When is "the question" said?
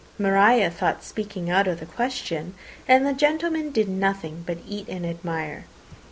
1.79-2.55